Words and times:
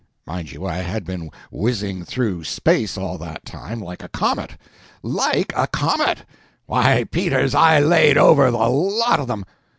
Mind 0.25 0.51
you, 0.51 0.65
had 0.65 1.05
been 1.05 1.29
whizzing 1.51 2.03
through 2.05 2.43
space 2.45 2.97
all 2.97 3.19
that 3.19 3.45
time, 3.45 3.79
like 3.79 4.01
a 4.01 4.09
comet. 4.09 4.57
Like 5.03 5.53
a 5.55 5.67
comet! 5.67 6.25
Why, 6.65 7.03
Peters, 7.03 7.53
I 7.53 7.77
laid 7.81 8.17
over 8.17 8.49
the 8.49 8.57
lot 8.57 9.19
of 9.19 9.27
them! 9.27 9.45